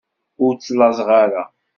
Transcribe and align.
Ur 0.43 0.53
ttlaẓeɣ 0.55 1.09
ara. 1.23 1.43